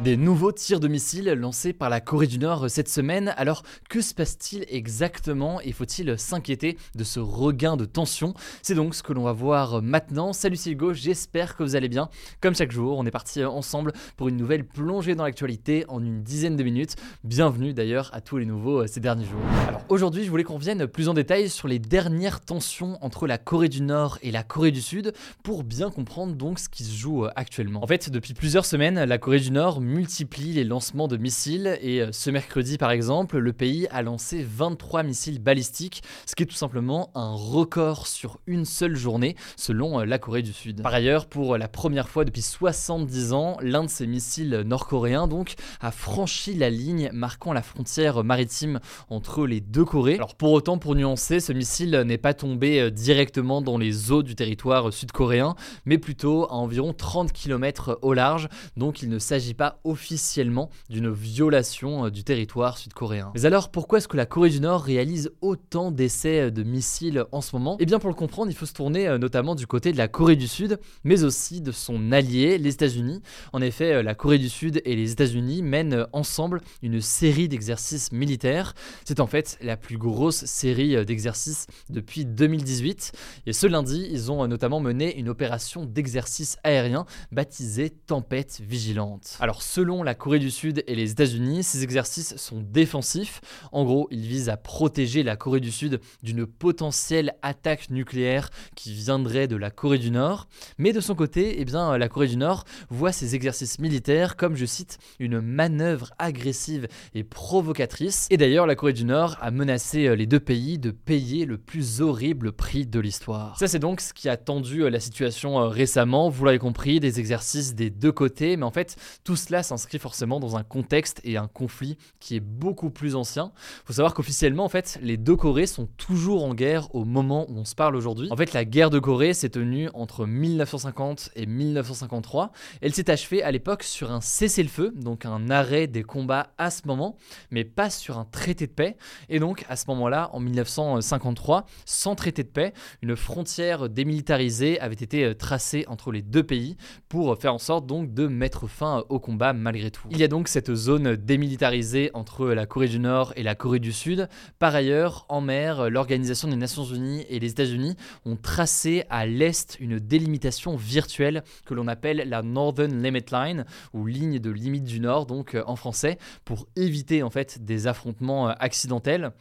[0.00, 3.32] Des nouveaux tirs de missiles lancés par la Corée du Nord cette semaine.
[3.36, 8.34] Alors, que se passe-t-il exactement et faut-il s'inquiéter de ce regain de tension?
[8.60, 10.32] C'est donc ce que l'on va voir maintenant.
[10.32, 12.08] Salut, c'est Hugo, j'espère que vous allez bien.
[12.40, 16.24] Comme chaque jour, on est parti ensemble pour une nouvelle plongée dans l'actualité en une
[16.24, 16.96] dizaine de minutes.
[17.22, 19.40] Bienvenue d'ailleurs à tous les nouveaux ces derniers jours.
[19.68, 23.38] Alors, aujourd'hui, je voulais qu'on revienne plus en détail sur les dernières tensions entre la
[23.38, 25.12] Corée du Nord et la Corée du Sud
[25.44, 27.84] pour bien comprendre donc ce qui se joue actuellement.
[27.84, 32.00] En fait, depuis plusieurs semaines, la Corée du Nord multiplie les lancements de missiles et
[32.00, 36.46] euh, ce mercredi par exemple, le pays a lancé 23 missiles balistiques, ce qui est
[36.46, 40.82] tout simplement un record sur une seule journée selon euh, la Corée du Sud.
[40.82, 45.54] Par ailleurs, pour la première fois depuis 70 ans, l'un de ces missiles nord-coréens donc
[45.80, 50.14] a franchi la ligne marquant la frontière maritime entre les deux Corées.
[50.14, 54.22] Alors pour autant, pour nuancer, ce missile n'est pas tombé euh, directement dans les eaux
[54.22, 59.54] du territoire sud-coréen, mais plutôt à environ 30 km au large, donc il ne s'agit
[59.54, 63.32] pas officiellement d'une violation euh, du territoire sud-coréen.
[63.34, 67.24] Mais alors pourquoi est-ce que la Corée du Nord réalise autant d'essais euh, de missiles
[67.32, 67.76] en ce moment?
[67.80, 70.08] Eh bien pour le comprendre, il faut se tourner euh, notamment du côté de la
[70.08, 73.20] Corée du Sud, mais aussi de son allié, les États-Unis.
[73.52, 78.74] En effet, la Corée du Sud et les États-Unis mènent ensemble une série d'exercices militaires.
[79.04, 83.12] C'est en fait la plus grosse série d'exercices depuis 2018.
[83.46, 89.36] Et ce lundi, ils ont notamment mené une opération d'exercice aérien baptisée Tempête Vigilante.
[89.40, 93.40] Alors selon la Corée du Sud et les États-Unis, ces exercices sont défensifs.
[93.72, 98.92] En gros, ils visent à protéger la Corée du Sud d'une potentielle attaque nucléaire qui
[98.92, 100.46] viendrait de la Corée du Nord.
[100.78, 104.54] Mais de son côté, eh bien, la Corée du Nord voit ces exercices militaires comme,
[104.54, 108.26] je cite, une manœuvre agressive et provocatrice.
[108.30, 111.58] Et d'ailleurs, la Corée du Nord a menacé euh, les deux pays de payer le
[111.58, 113.58] plus horrible prix de l'histoire.
[113.58, 116.28] Ça, c'est donc ce qui a tendu euh, la situation euh, récemment.
[116.28, 118.56] Vous l'avez compris, des exercices des deux côtés.
[118.56, 122.40] Mais en fait, tout cela s'inscrit forcément dans un contexte et un conflit qui est
[122.40, 123.52] beaucoup plus ancien.
[123.84, 127.58] Faut savoir qu'officiellement, en fait, les deux Corées sont toujours en guerre au moment où
[127.58, 128.28] on se parle aujourd'hui.
[128.30, 132.52] En fait, la guerre de Corée s'est tenue entre 1950 et 1953.
[132.80, 136.86] Elle s'est achevée à l'époque sur un cessez-le-feu, donc un arrêt des combats à ce
[136.86, 137.16] moment,
[137.50, 138.96] mais pas sur un traité de paix.
[139.28, 142.72] Et donc, à ce moment-là, en 1953, sans traité de paix,
[143.02, 146.76] une frontière démilitarisée avait été euh, tracée entre les deux pays
[147.08, 150.08] pour faire en sorte donc de mettre fin au combat malgré tout.
[150.10, 153.78] Il y a donc cette zone démilitarisée entre la Corée du Nord et la Corée
[153.78, 154.28] du Sud.
[154.58, 159.76] Par ailleurs, en mer, l'Organisation des Nations Unies et les États-Unis ont tracé à l'est
[159.80, 165.00] une délimitation virtuelle que l'on appelle la Northern Limit Line ou ligne de limite du
[165.00, 169.32] Nord, donc en français, pour éviter en fait des affrontements accidentels.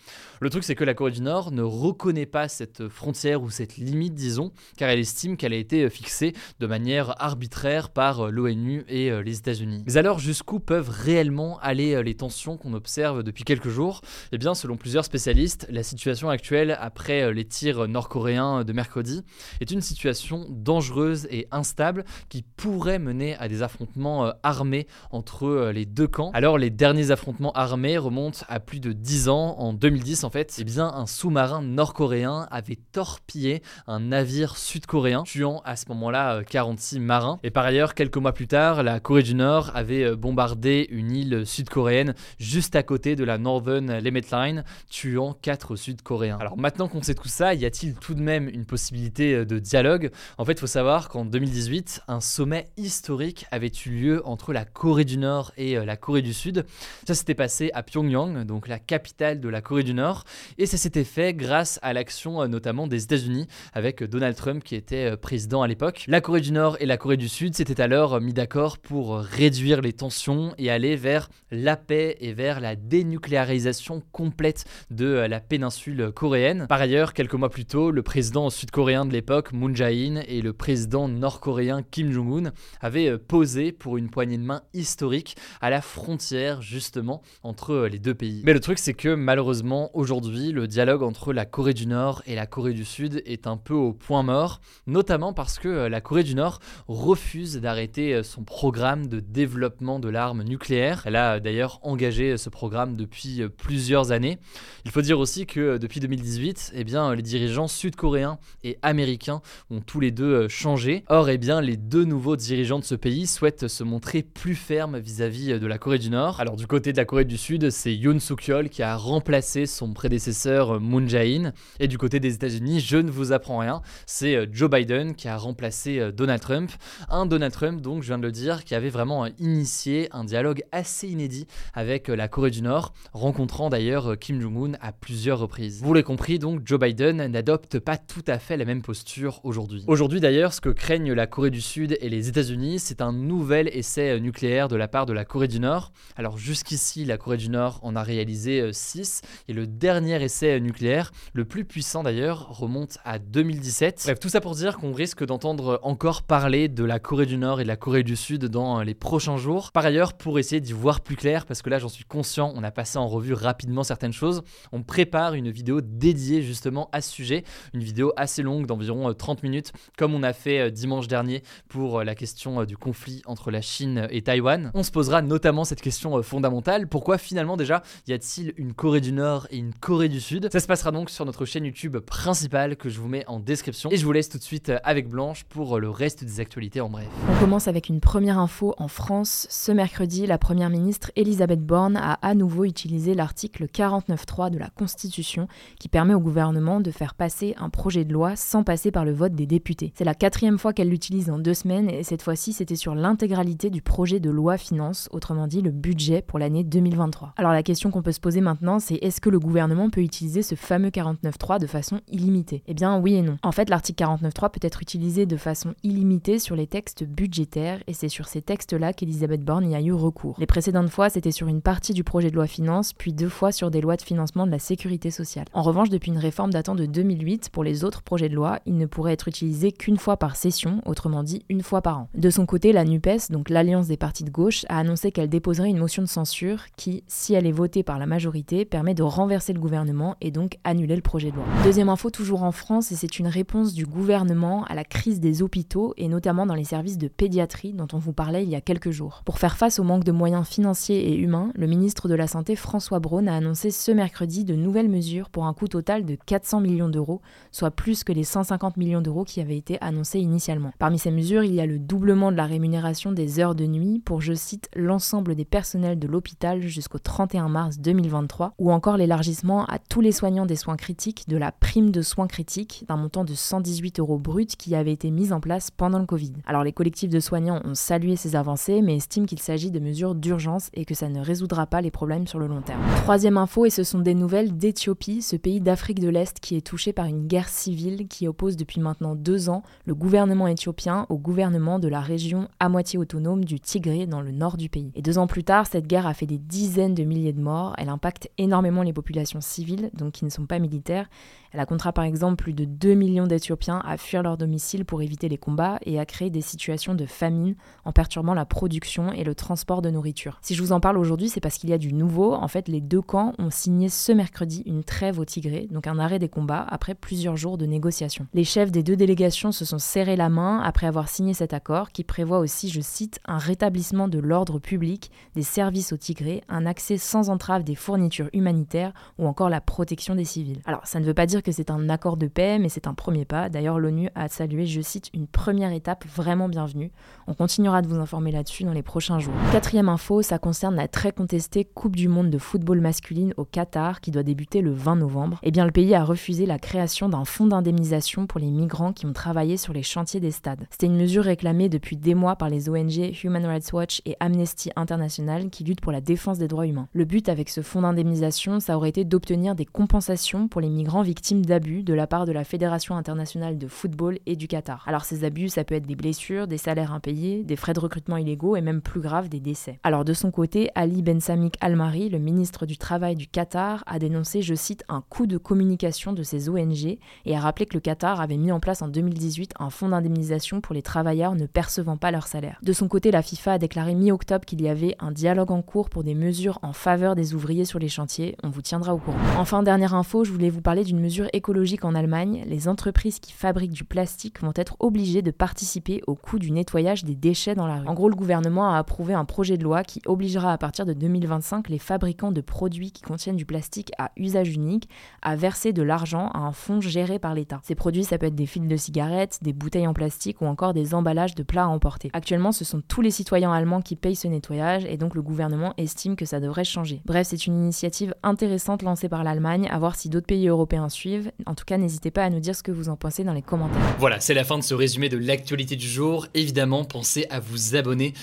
[0.42, 3.78] Le truc c'est que la Corée du Nord ne reconnaît pas cette frontière ou cette
[3.78, 9.12] limite, disons, car elle estime qu'elle a été fixée de manière arbitraire par l'ONU et
[9.24, 9.84] les États-Unis.
[9.94, 14.02] Mais alors jusqu'où peuvent réellement aller les tensions qu'on observe depuis quelques jours?
[14.32, 19.22] Eh bien, selon plusieurs spécialistes, la situation actuelle après les tirs nord-coréens de mercredi
[19.62, 25.86] est une situation dangereuse et instable qui pourrait mener à des affrontements armés entre les
[25.86, 26.32] deux camps.
[26.34, 29.60] Alors les derniers affrontements armés remontent à plus de 10 ans.
[29.60, 35.62] En 2010 en fait, eh bien un sous-marin nord-coréen avait torpillé un navire sud-coréen, tuant
[35.66, 37.40] à ce moment-là 46 marins.
[37.44, 39.83] Et par ailleurs, quelques mois plus tard, la Corée du Nord avait
[40.16, 46.38] bombardé une île sud-coréenne juste à côté de la Northern Limit Line, tuant 4 sud-coréens.
[46.40, 50.12] Alors maintenant qu'on sait tout ça, y a-t-il tout de même une possibilité de dialogue?
[50.38, 54.66] En fait, il faut savoir qu'en 2018, un sommet historique avait eu lieu entre la
[54.66, 56.66] Corée du Nord et la Corée du Sud.
[57.08, 60.24] Ça s'était passé à Pyongyang, donc la capitale de la Corée du Nord,
[60.58, 65.18] et ça s'était fait grâce à l'action notamment des États-Unis avec Donald Trump qui était
[65.18, 66.06] président à l'époque.
[66.08, 69.73] La Corée du Nord et la Corée du Sud s'étaient alors mis d'accord pour réduire
[69.82, 75.40] les tensions et aller vers la paix et vers la dénucléarisation complète de euh, la
[75.40, 76.66] péninsule coréenne.
[76.68, 80.54] Par ailleurs, quelques mois plus tôt, le président sud-coréen de l'époque, Moon Jae-in, et le
[80.54, 85.82] président nord-coréen Kim Jong-un avaient euh, posé pour une poignée de main historique à la
[85.82, 88.42] frontière justement entre euh, les deux pays.
[88.46, 92.36] Mais le truc c'est que malheureusement aujourd'hui le dialogue entre la Corée du Nord et
[92.36, 96.24] la Corée du Sud est un peu au point mort, notamment parce que la Corée
[96.24, 101.04] du Nord refuse d'arrêter son programme de développement de l'arme nucléaire.
[101.06, 104.38] Elle a d'ailleurs engagé ce programme depuis plusieurs années.
[104.86, 109.82] Il faut dire aussi que depuis 2018, eh bien, les dirigeants sud-coréens et américains ont
[109.82, 111.04] tous les deux changé.
[111.08, 114.98] Or, eh bien, les deux nouveaux dirigeants de ce pays souhaitent se montrer plus fermes
[114.98, 116.40] vis-à-vis de la Corée du Nord.
[116.40, 119.94] Alors du côté de la Corée du Sud, c'est Yoon Suk-yeol qui a remplacé son
[119.94, 121.54] prédécesseur Moon Jae-in.
[121.80, 125.38] Et du côté des États-Unis, je ne vous apprends rien, c'est Joe Biden qui a
[125.38, 126.72] remplacé euh, Donald Trump.
[127.10, 130.64] Un Donald Trump, donc, je viens de le dire, qui avait vraiment initié un dialogue
[130.72, 135.82] assez inédit avec la Corée du Nord, rencontrant d'ailleurs Kim Jong-un à plusieurs reprises.
[135.84, 139.84] Vous l'avez compris, donc Joe Biden n'adopte pas tout à fait la même posture aujourd'hui.
[139.88, 143.70] Aujourd'hui d'ailleurs, ce que craignent la Corée du Sud et les États-Unis, c'est un nouvel
[143.74, 145.92] essai nucléaire de la part de la Corée du Nord.
[146.16, 150.60] Alors jusqu'ici, la Corée du Nord en a réalisé 6 euh, et le dernier essai
[150.62, 154.04] nucléaire, le plus puissant d'ailleurs, remonte à 2017.
[154.06, 157.60] Bref, tout ça pour dire qu'on risque d'entendre encore parler de la Corée du Nord
[157.60, 159.72] et de la Corée du Sud dans les prochains jours.
[159.72, 162.64] Par ailleurs, pour essayer d'y voir plus clair, parce que là j'en suis conscient, on
[162.64, 167.12] a passé en revue rapidement certaines choses, on prépare une vidéo dédiée justement à ce
[167.12, 167.44] sujet,
[167.74, 171.44] une vidéo assez longue d'environ 30 euh, minutes, comme on a fait euh, dimanche dernier
[171.68, 174.72] pour euh, la question du conflit entre la Chine et Taïwan.
[174.74, 179.12] On se posera notamment cette question fondamentale, pourquoi finalement déjà y a-t-il une Corée du
[179.12, 180.50] Nord et une Corée du Sud?
[180.52, 183.90] Ça se passera donc sur notre chaîne YouTube principale que je vous mets en description.
[183.92, 186.90] Et je vous laisse tout de suite avec Blanche pour le reste des actualités en
[186.90, 187.08] bref.
[187.30, 189.23] On commence avec une première info en France.
[189.26, 194.70] Ce mercredi, la première ministre Elisabeth Borne a à nouveau utilisé l'article 49.3 de la
[194.70, 195.48] Constitution
[195.80, 199.14] qui permet au gouvernement de faire passer un projet de loi sans passer par le
[199.14, 199.94] vote des députés.
[199.96, 203.70] C'est la quatrième fois qu'elle l'utilise en deux semaines et cette fois-ci c'était sur l'intégralité
[203.70, 207.34] du projet de loi finance, autrement dit le budget pour l'année 2023.
[207.38, 210.42] Alors la question qu'on peut se poser maintenant c'est est-ce que le gouvernement peut utiliser
[210.42, 212.64] ce fameux 49.3 de façon illimitée?
[212.68, 213.38] Eh bien oui et non.
[213.42, 217.94] En fait l'article 49.3 peut être utilisé de façon illimitée sur les textes budgétaires et
[217.94, 219.13] c'est sur ces textes-là qu'Elisabeth
[219.44, 220.36] Borne y a eu recours.
[220.40, 223.52] Les précédentes fois c'était sur une partie du projet de loi finance puis deux fois
[223.52, 225.46] sur des lois de financement de la sécurité sociale.
[225.54, 228.78] En revanche, depuis une réforme datant de 2008, pour les autres projets de loi, il
[228.78, 232.10] ne pourrait être utilisé qu'une fois par session, autrement dit une fois par an.
[232.16, 235.70] De son côté, la NUPES, donc l'Alliance des partis de gauche, a annoncé qu'elle déposerait
[235.70, 239.54] une motion de censure qui, si elle est votée par la majorité, permet de renverser
[239.54, 241.46] le gouvernement et donc annuler le projet de loi.
[241.64, 245.42] Deuxième info toujours en France, et c'est une réponse du gouvernement à la crise des
[245.42, 248.62] hôpitaux et notamment dans les services de pédiatrie dont on vous parlait il y a
[248.62, 249.03] quelques jours.
[249.26, 252.56] Pour faire face au manque de moyens financiers et humains, le ministre de la Santé
[252.56, 256.62] François Braun a annoncé ce mercredi de nouvelles mesures pour un coût total de 400
[256.62, 257.22] millions d'euros,
[257.52, 260.72] soit plus que les 150 millions d'euros qui avaient été annoncés initialement.
[260.80, 264.02] Parmi ces mesures, il y a le doublement de la rémunération des heures de nuit
[264.04, 269.66] pour, je cite, l'ensemble des personnels de l'hôpital jusqu'au 31 mars 2023, ou encore l'élargissement
[269.66, 273.24] à tous les soignants des soins critiques de la prime de soins critiques d'un montant
[273.24, 276.34] de 118 euros brut qui avait été mise en place pendant le Covid.
[276.46, 280.16] Alors les collectifs de soignants ont salué ces avancées, mais estiment qu'il s'agit de mesures
[280.16, 282.82] d'urgence et que ça ne résoudra pas les problèmes sur le long terme.
[283.04, 286.62] Troisième info, et ce sont des nouvelles d'Éthiopie, ce pays d'Afrique de l'Est qui est
[286.62, 291.18] touché par une guerre civile qui oppose depuis maintenant deux ans le gouvernement éthiopien au
[291.18, 294.92] gouvernement de la région à moitié autonome du Tigré dans le nord du pays.
[294.96, 297.74] Et deux ans plus tard, cette guerre a fait des dizaines de milliers de morts,
[297.78, 301.10] elle impacte énormément les populations civiles, donc qui ne sont pas militaires,
[301.52, 305.02] elle a contraint par exemple plus de 2 millions d'Éthiopiens à fuir leur domicile pour
[305.02, 308.83] éviter les combats et à créer des situations de famine en perturbant la production
[309.14, 310.40] et le transport de nourriture.
[310.42, 312.34] Si je vous en parle aujourd'hui, c'est parce qu'il y a du nouveau.
[312.34, 316.00] En fait, les deux camps ont signé ce mercredi une trêve au Tigré, donc un
[316.00, 318.28] arrêt des combats après plusieurs jours de négociations.
[318.34, 321.92] Les chefs des deux délégations se sont serrés la main après avoir signé cet accord
[321.92, 326.66] qui prévoit aussi, je cite, un rétablissement de l'ordre public, des services au Tigré, un
[326.66, 330.60] accès sans entrave des fournitures humanitaires ou encore la protection des civils.
[330.66, 332.94] Alors, ça ne veut pas dire que c'est un accord de paix, mais c'est un
[332.94, 333.50] premier pas.
[333.50, 336.92] D'ailleurs, l'ONU a salué, je cite, une première étape vraiment bienvenue.
[337.28, 339.34] On continuera de vous informer là-dessus les prochains jours.
[339.52, 344.02] Quatrième info, ça concerne la très contestée Coupe du Monde de football masculine au Qatar
[344.02, 345.40] qui doit débuter le 20 novembre.
[345.44, 349.06] Eh bien, le pays a refusé la création d'un fonds d'indemnisation pour les migrants qui
[349.06, 350.66] ont travaillé sur les chantiers des stades.
[350.70, 354.72] C'était une mesure réclamée depuis des mois par les ONG Human Rights Watch et Amnesty
[354.76, 356.88] International qui luttent pour la défense des droits humains.
[356.94, 361.02] Le but avec ce fonds d'indemnisation, ça aurait été d'obtenir des compensations pour les migrants
[361.02, 364.84] victimes d'abus de la part de la Fédération internationale de football et du Qatar.
[364.88, 368.18] Alors ces abus, ça peut être des blessures, des salaires impayés, des frais de recrutement
[368.18, 369.80] illégaux et même plus grave des décès.
[369.84, 374.00] Alors de son côté, Ali Ben Samik Al-Mari, le ministre du Travail du Qatar, a
[374.00, 377.80] dénoncé, je cite, un coup de communication de ces ONG et a rappelé que le
[377.80, 381.98] Qatar avait mis en place en 2018 un fonds d'indemnisation pour les travailleurs ne percevant
[381.98, 382.60] pas leur salaire.
[382.62, 385.90] De son côté, la FIFA a déclaré mi-octobre qu'il y avait un dialogue en cours
[385.90, 388.36] pour des mesures en faveur des ouvriers sur les chantiers.
[388.44, 389.18] On vous tiendra au courant.
[389.38, 392.44] Enfin, dernière info, je voulais vous parler d'une mesure écologique en Allemagne.
[392.48, 397.04] Les entreprises qui fabriquent du plastique vont être obligées de participer au coût du nettoyage
[397.04, 397.88] des déchets dans la rue.
[397.88, 400.92] En gros, le gouvernement a approuvé un projet de loi qui obligera à partir de
[400.92, 404.90] 2025 les fabricants de produits qui contiennent du plastique à usage unique
[405.22, 407.62] à verser de l'argent à un fonds géré par l'État.
[407.64, 410.74] Ces produits, ça peut être des fils de cigarettes, des bouteilles en plastique ou encore
[410.74, 412.10] des emballages de plats à emporter.
[412.12, 415.74] Actuellement, ce sont tous les citoyens allemands qui payent ce nettoyage et donc le gouvernement
[415.78, 417.02] estime que ça devrait changer.
[417.06, 421.32] Bref, c'est une initiative intéressante lancée par l'Allemagne, à voir si d'autres pays européens suivent.
[421.46, 423.42] En tout cas, n'hésitez pas à nous dire ce que vous en pensez dans les
[423.42, 423.82] commentaires.
[424.00, 426.28] Voilà, c'est la fin de ce résumé de l'actualité du jour.
[426.34, 428.14] Évidemment, pensez à vous abonner